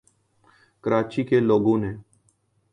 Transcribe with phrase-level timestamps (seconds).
[0.83, 1.91] کراچی کے لوگوں نے